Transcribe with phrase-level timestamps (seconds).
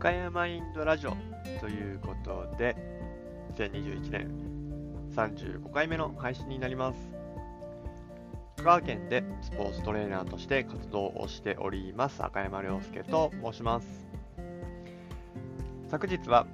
[0.00, 1.14] 赤山インドラジオ
[1.60, 2.74] ということで、
[3.54, 4.30] 2021年
[5.14, 6.98] 35回目の配信になります。
[8.56, 14.06] 香川県でスポーツトレーナーとして活動をしております赤山亮介と申します。
[15.90, 16.46] 昨日は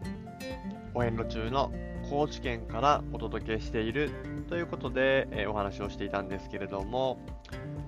[0.93, 1.73] お遍路中の
[2.11, 4.11] 高知県からお届けしている
[4.49, 7.21] ということで、え、お話をしていたんですけれども、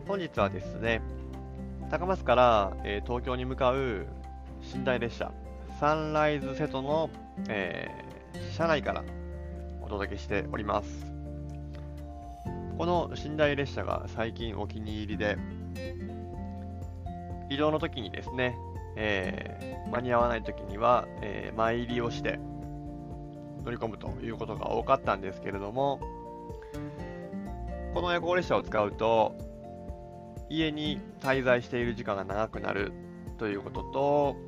[0.06, 1.02] 本日はですね、
[1.90, 4.06] 高松から、え、東京に向かう
[4.72, 5.32] 寝台列車、
[5.78, 7.08] サンライズ瀬戸の、
[7.48, 9.04] えー、車内から
[9.80, 11.12] お届けしております。
[12.76, 15.38] この寝台列車が最近お気に入りで、
[17.48, 18.56] 移動の時にですね、
[18.96, 22.40] えー、間に合わない時には、えー、前入りをして
[23.64, 26.00] 乗り込むということが多かったんですけれども、
[27.94, 29.36] この夜行列車を使うと、
[30.50, 32.92] 家に滞在している時間が長くなる
[33.38, 34.47] ということと、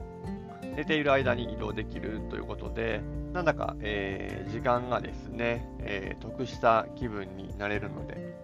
[0.77, 8.35] 寝ている間に移動できるということで、なんだか、えー、時間がですね、えー、得した気分になれるので、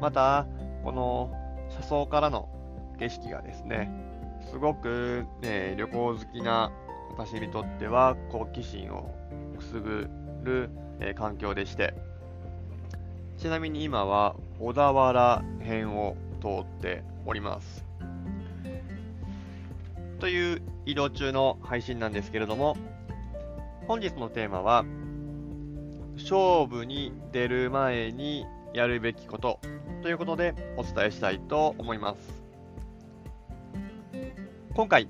[0.00, 0.46] また、
[0.84, 1.30] この
[1.70, 2.48] 車窓からの
[2.98, 3.90] 景色がですね、
[4.50, 6.72] すごく、ね、旅行好きな
[7.16, 9.14] 私にとっては好奇心を
[9.56, 10.08] くすぐ
[10.42, 11.94] る、えー、環境でして、
[13.38, 17.91] ちなみに今は小田原編を通っております。
[20.22, 22.76] という移動中の配信なんですけれども、
[23.88, 24.84] 本日のテーマは、
[26.14, 29.58] 勝負に出る前にやるべきこと
[30.00, 32.40] ということでお伝えしたいと思います。
[34.74, 35.08] 今回、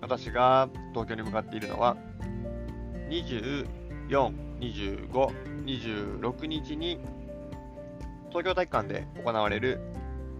[0.00, 1.98] 私が東京に向かっているのは、
[3.10, 3.66] 24、
[4.60, 5.10] 25、
[5.66, 6.98] 26日に
[8.30, 9.78] 東京体育館で行われる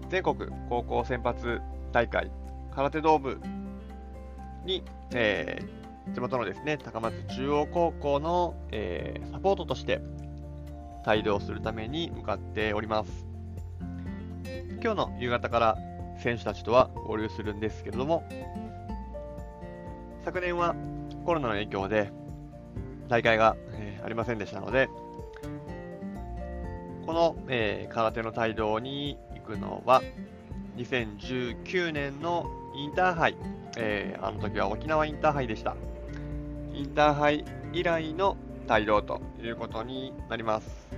[0.08, 1.60] 全国高校選抜
[1.92, 2.30] 大会
[2.74, 3.38] 空手道部
[4.64, 10.00] に、えー、地元のですね、高松中央高校の、えー、サポートとして
[11.06, 13.26] 帯同するために向かっております。
[14.82, 15.78] 今日の夕方から
[16.18, 18.24] 選手たちとは合流するんですけれども、
[20.24, 20.74] 昨年は
[21.24, 22.10] コロナの影響で
[23.08, 24.88] 大会が、えー、ありませんでしたので、
[27.06, 30.02] この、えー、空手の帯同に行くのは、
[30.76, 33.36] 2019年のインターハイ、
[33.76, 35.76] えー、あの時は沖縄インターハイでした。
[36.72, 38.36] インターハイ以来の
[38.68, 40.88] 帯同ということになります。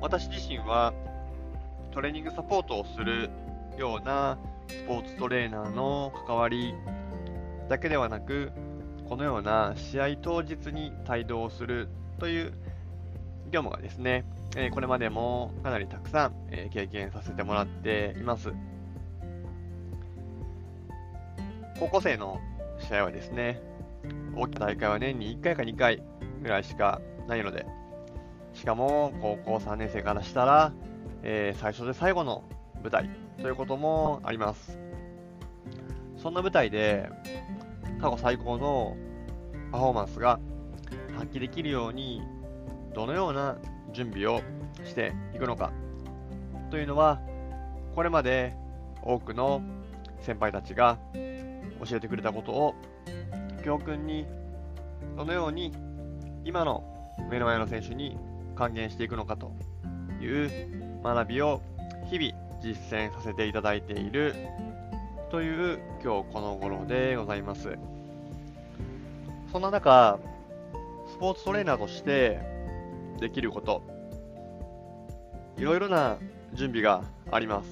[0.00, 0.94] 私自身は
[1.90, 3.30] トレーニングサポートをする
[3.76, 6.74] ようなスポーツトレーナーの関わり
[7.68, 8.52] だけではなく、
[9.08, 11.88] このような試合当日に帯同する
[12.20, 12.52] という
[13.50, 14.24] 業務がですね、
[14.56, 18.52] えこれまでもかなりたくさん、え経験させてもらっています。
[21.78, 22.40] 高校生の
[22.78, 23.60] 試合はですね、
[24.36, 26.02] 大きな大会は年に1回か2回
[26.42, 27.66] ぐらいしかないので、
[28.52, 30.72] しかも高校3年生からしたら、
[31.22, 32.44] えー、最初で最後の
[32.82, 34.78] 舞台ということもあります。
[36.16, 37.10] そんな舞台で
[38.00, 38.96] 過去最高の
[39.72, 40.38] パフォーマンスが
[41.16, 42.22] 発揮できるように
[42.94, 43.58] どのような
[43.92, 44.40] 準備を
[44.84, 45.72] していくのか
[46.70, 47.20] というのは
[47.94, 48.54] これまで
[49.02, 49.60] 多くの
[50.20, 50.98] 先輩たちが
[51.84, 52.74] 教えてくれたことを
[53.64, 54.26] 教訓に
[55.16, 55.72] どのように
[56.44, 56.84] 今の
[57.30, 58.18] 目の前の選手に
[58.54, 59.52] 還元していくのかと
[60.20, 61.60] いう学びを
[62.10, 64.34] 日々実践させていただいている
[65.30, 67.76] という今日この頃でございます。
[69.52, 70.18] そんな中、
[71.06, 72.40] スポーツトレーナーとして
[73.20, 73.82] できること、
[75.56, 76.18] いろいろな
[76.54, 77.68] 準備があります。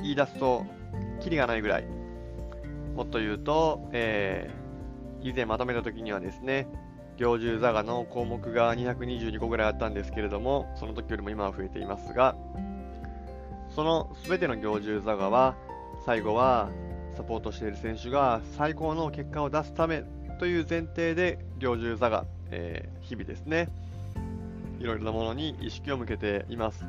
[0.00, 0.64] 言い出すと、
[1.20, 2.05] キリがないぐらい。
[2.96, 6.66] もっと言うと、えー、以前まとめた時にはですね、
[7.18, 12.34] 行獣座がの項目が222個ぐらいあったんですけれども、その時よりも今は増えていますが、
[13.74, 15.56] その全ての行獣座がは、
[16.06, 16.70] 最後は
[17.18, 20.02] サポートしている選手が最高の結果を出すため
[20.38, 23.68] という前提で行獣座が、えー、日々ですね、
[24.80, 26.82] いろいろなものに意識を向けています。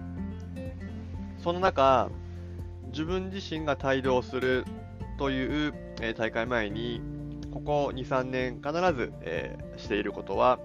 [1.43, 2.09] その中、
[2.91, 4.63] 自分自身が帯同する
[5.17, 7.01] という、え、大会前に、
[7.51, 10.59] ここ2、3年必ず、えー、していることは、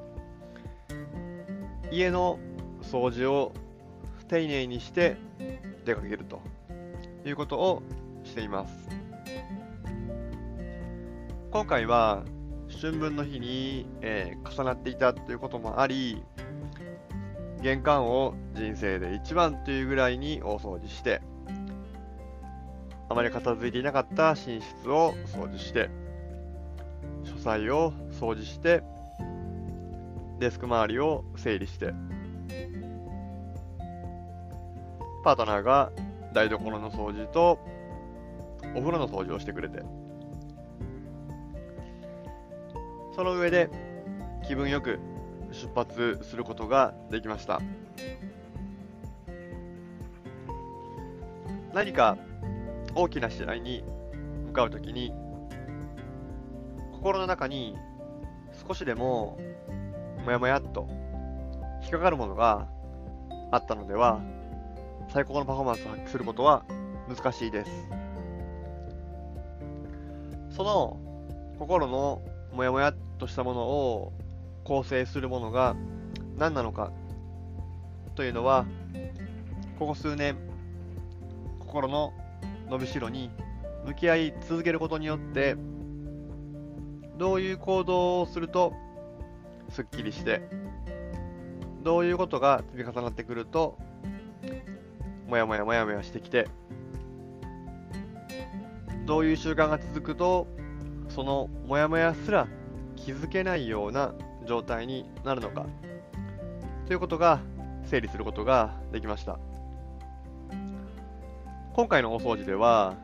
[1.91, 2.39] 家の
[2.83, 3.53] 掃除を
[4.29, 5.17] 丁寧にして
[5.85, 6.41] 出かけると
[7.27, 7.83] いうことを
[8.25, 8.89] しています。
[11.51, 12.25] 今回は
[12.81, 16.23] 春分の日に、えー、重なっていたということもあり、
[17.63, 21.21] 玄関を人生で一番というぐらいに大掃除して、
[23.13, 25.91] あまり片付いていなかった寝室を掃除して、
[27.25, 28.83] 書斎を掃除して、
[30.41, 31.93] デスク周りを整理して、
[35.23, 35.93] パートナーが
[36.33, 37.59] 台所の掃除と
[38.75, 39.83] お風呂の掃除をしてくれて、
[43.15, 43.69] その上で
[44.49, 44.99] 気分よく
[45.51, 47.61] 出発することができました。
[51.75, 52.17] 何か
[52.95, 53.85] 大きな試合に
[54.47, 55.13] 向かうときに
[56.93, 57.77] 心の中に
[58.67, 59.39] 少しでも
[60.25, 60.89] もやもやっと
[61.83, 62.69] 引っかかるものが
[63.51, 64.21] あったのでは
[65.09, 66.65] 最高のパフォーマンスを発揮することは
[67.09, 67.71] 難しいです。
[70.51, 71.01] その
[71.59, 72.23] 心の
[72.53, 74.13] もやもやっとしたものを
[74.65, 75.75] 構成するものが
[76.37, 76.93] 何なのか
[78.15, 78.67] というのは
[79.79, 80.37] ここ数年
[81.59, 82.13] 心の
[82.73, 83.31] 伸びしろに
[83.85, 85.57] 向き合い続けることによって
[87.19, 88.73] どういう行動をすると
[89.69, 90.41] すっきりして
[91.83, 93.77] どういうことが積み重なってくると
[95.29, 96.49] もやもやもやもやしてきて
[99.05, 100.47] どういう習慣が続くと
[101.11, 102.49] そのもやもやすら
[102.97, 104.15] 気づけないような
[104.47, 105.67] 状態になるのか
[106.87, 107.41] ということが
[107.85, 109.52] 整理することができました。
[111.75, 112.97] 今回の大掃除では、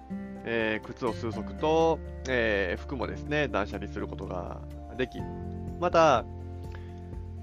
[0.45, 1.99] えー、靴を数足と、
[2.29, 4.61] えー、服もですね、断捨離することが
[4.99, 5.21] でき、
[5.81, 6.27] また、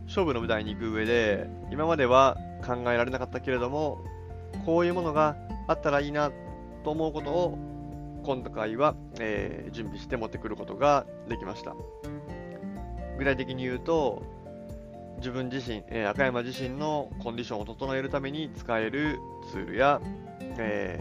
[0.05, 4.01] 勝負の舞台に行く上で、今までは考えられなかったけれども、
[4.67, 5.35] こういうものが
[5.67, 6.31] あったらいいな
[6.83, 7.57] と思うことを、
[8.23, 11.75] 今回は、えー、準備して持ってくることができました。
[13.17, 14.21] 具体的に言うと、
[15.17, 19.17] 自分自身、えー、赤山自身のコンディションを整えるために使える
[19.51, 19.99] ツールや、
[20.57, 20.99] え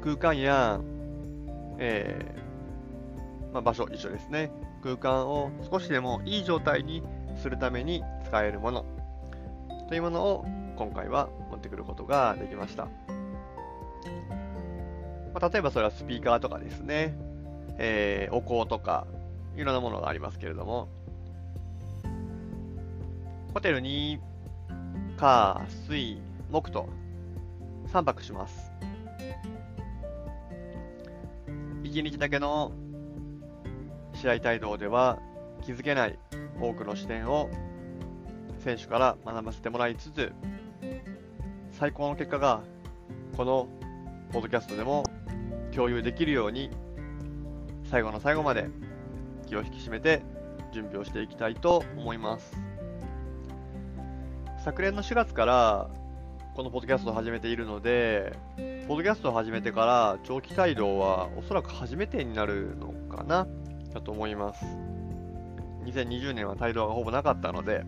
[0.00, 0.80] ー、空間や、
[1.78, 4.50] えー、まあ、場所一緒ですね。
[4.82, 7.02] 空間を少しでもいい状態に
[7.36, 8.84] するために使えるもの
[9.88, 10.44] というものを
[10.76, 12.88] 今回は持ってくることができました。
[15.34, 17.14] まあ、例えばそれはスピーカーとかですね、
[17.78, 19.06] えー、お香とか
[19.56, 20.88] いろんなものがありますけれども、
[23.54, 24.20] ホテルに
[25.16, 26.20] 火、水、
[26.50, 26.88] 木と
[27.92, 28.72] 3泊します。
[31.82, 32.72] 1日だけの
[34.14, 35.18] 試合帯同では
[35.62, 36.18] 気づけない
[36.60, 37.48] 多くの視点を
[38.58, 40.32] 選手から学ばせてもらいつつ
[41.72, 42.62] 最高の結果が
[43.36, 43.68] この
[44.32, 45.04] ポッドキャストでも
[45.74, 46.70] 共有できるように
[47.90, 48.68] 最後の最後まで
[49.46, 50.22] 気を引き締めて
[50.72, 52.52] 準備をしていきたいと思います
[54.64, 55.90] 昨年の4月から
[56.58, 58.32] このポッドキャストを始めているので、
[58.88, 63.46] ポッドキャストを始めてから長期帯同はおそらく初めてになるのかな
[63.94, 64.64] だと思います。
[65.84, 67.84] 2020年は帯同がほぼなかったので、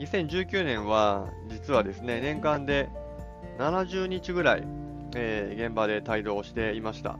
[0.00, 2.90] 2019年は実はですね、年間で
[3.56, 4.64] 70日ぐらい、
[5.16, 7.18] えー、現場で帯同していました。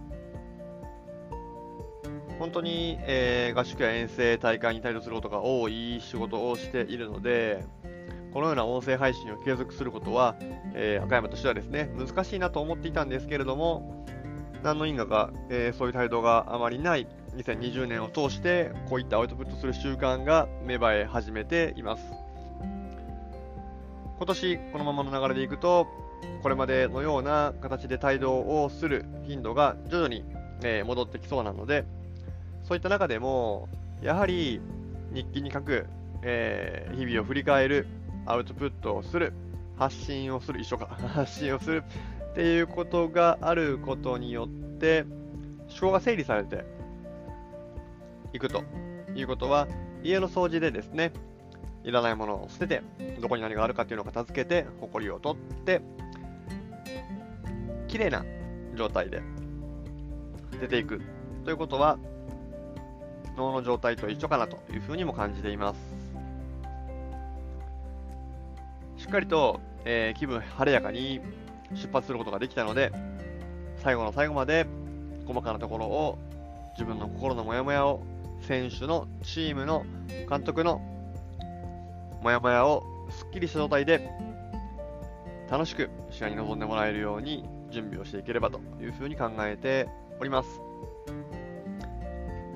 [2.38, 7.64] 本当に、えー、合宿や遠征、大会に帯同することが多い仕事をしているので、
[8.32, 10.36] このような音声配信を継続することは、
[10.74, 14.06] えー、赤山としてはですね、難しいなと思っていたんですけれども、
[14.62, 17.06] 何の因果か、えー、そういう態度があまりない
[17.36, 22.04] 2020年を通して、こういったアウトプットする習慣が芽生え始めています。
[24.16, 25.86] 今年、このままの流れでいくと、
[26.42, 30.24] これまでのような形で帯同をする頻度が徐々に、
[30.62, 31.84] え、戻ってきそうなので、
[32.62, 33.68] そういった中でも、
[34.00, 34.60] やはり
[35.12, 35.86] 日記に書く、
[36.22, 37.86] えー、日々を振り返る、
[38.26, 39.32] アウトプットをする、
[39.76, 41.84] 発信をする、一緒か、 発信をする
[42.32, 44.48] っていうことがあることによっ
[44.78, 45.04] て、
[45.68, 46.64] 思考が整理されて
[48.32, 48.64] いくと
[49.14, 49.66] いうことは、
[50.02, 51.12] 家の掃除でですね、
[51.84, 52.82] いらないものを捨てて、
[53.20, 55.80] どこに何があるかっていうのを片付けて、埃を取って、
[57.88, 58.24] 綺麗な
[58.74, 59.22] 状態で
[60.60, 61.00] 出ていく
[61.44, 61.98] ということは、
[63.36, 66.01] 脳の状態と一緒かなというふうにも感じています。
[69.02, 71.20] しっかりと、えー、気分晴れやかに
[71.74, 72.92] 出発することができたので、
[73.78, 74.64] 最後の最後まで
[75.26, 76.18] 細かなところを
[76.74, 78.00] 自分の心のモヤモヤを
[78.42, 79.84] 選手のチームの
[80.30, 80.80] 監督の
[82.22, 84.08] モヤモヤをすっきりした状態で
[85.50, 89.88] 楽しく試合に臨んでもらえるように準備をしていければというふうに考えて
[90.20, 90.48] おります。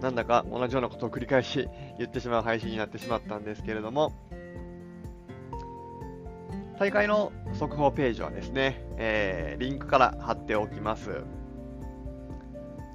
[0.00, 4.12] なんだか同じようなことを繰り返し言ってしまう配信になってしまったんですけれども、
[6.78, 11.22] 大会の速報ページはですね、えー、リンクから貼っておきます。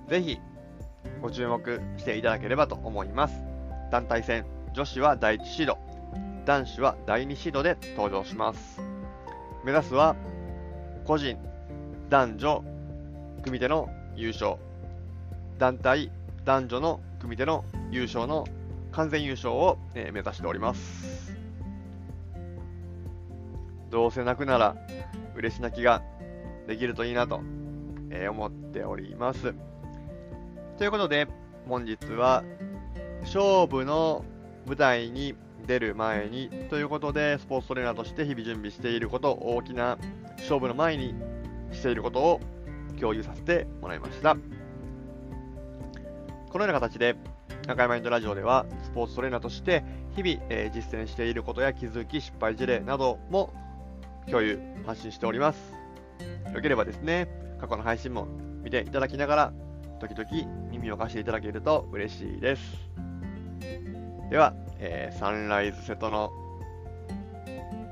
[0.08, 0.40] ぜひ
[1.20, 3.34] ご注目していただければと思います。
[3.92, 5.80] 団体戦、女子は第1シード、
[6.46, 8.82] 男子は第2シードで登場します。
[9.66, 10.16] 目指すは
[11.06, 11.40] 個人、
[12.10, 12.64] 男女、
[13.42, 14.58] 組手の優勝、
[15.58, 16.12] 団体、
[16.46, 18.46] 男女の組手の優勝の
[18.92, 21.51] 完全優勝を、え目指しております。
[23.92, 24.76] どうせ泣くなら
[25.36, 26.02] 嬉し泣きが
[26.66, 27.42] できるといいなと、
[28.10, 29.54] え思っております。
[30.78, 31.28] ということで、
[31.68, 32.44] 本日は
[33.22, 34.24] 勝負の
[34.66, 35.36] 舞台に
[35.68, 39.98] 出る前にということで、スポーツトレーナーとして日々準備していること、大きな
[40.38, 41.14] 勝負の前に
[41.74, 42.40] していることを
[42.98, 44.38] 共有させてもらいました。
[46.50, 47.18] このような形で、
[47.68, 49.84] 中山インドラジオでは、スポーツトレーナーとして
[50.16, 53.54] 日々、えー、実践していることや気づき、失敗事例なども
[54.30, 55.74] 共有、発信しております。
[56.54, 57.28] よければですね、
[57.60, 58.28] 過去の配信も
[58.64, 59.54] 見ていただきながら、
[60.00, 62.62] 時々耳を貸していただけると嬉しいです。
[64.30, 66.32] では、えー、サンライズ瀬戸の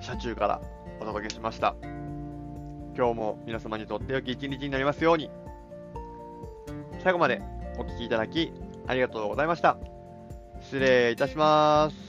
[0.01, 0.61] 車中から
[0.99, 1.75] お届けしました。
[2.95, 5.29] 今日も皆様にとって良き一日になりますように。
[7.03, 7.41] 最後まで
[7.77, 8.51] お聴きいただき
[8.87, 9.77] ありがとうございました。
[10.61, 12.08] 失礼いたします。